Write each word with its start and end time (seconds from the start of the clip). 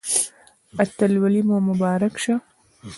اتلولي 0.83 1.41
مو 1.47 1.57
مبارک 1.67 2.13
شه 2.23 2.35